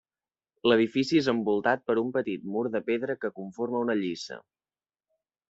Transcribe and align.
L'edifici 0.69 1.19
és 1.19 1.29
envoltat 1.33 1.83
per 1.89 1.97
un 2.03 2.09
petit 2.15 2.47
mur 2.55 2.65
de 2.77 2.83
pedra 2.89 3.17
que 3.27 3.33
conforma 3.37 3.85
una 3.87 3.99
lliça. 4.01 4.41